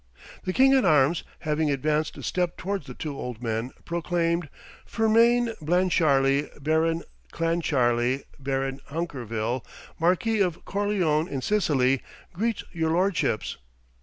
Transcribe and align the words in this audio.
The 0.45 0.51
King 0.51 0.73
at 0.73 0.83
Arms 0.83 1.23
having 1.41 1.69
advanced 1.69 2.17
a 2.17 2.23
step 2.23 2.57
towards 2.57 2.87
the 2.87 2.95
two 2.95 3.15
old 3.15 3.39
men, 3.43 3.69
proclaimed 3.85 4.49
"Fermain 4.83 5.53
Clancharlie, 5.63 6.49
Baron 6.59 7.03
Clancharlie, 7.31 8.23
Baron 8.39 8.81
Hunkerville, 8.89 9.63
Marquis 9.99 10.39
of 10.41 10.65
Corleone 10.65 11.27
in 11.27 11.43
Sicily, 11.43 12.01
greets 12.33 12.63
your 12.73 12.89
lordships!" 12.89 13.57